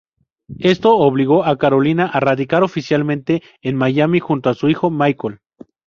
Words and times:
Esto 0.57 0.97
obligó 0.97 1.45
a 1.45 1.59
Carolina 1.59 2.07
a 2.07 2.19
radicar 2.19 2.63
oficialmente 2.63 3.43
en 3.61 3.75
Miami 3.75 4.19
junto 4.19 4.49
a 4.49 4.55
su 4.55 4.67
hijo 4.67 4.89
Michael. 4.89 5.39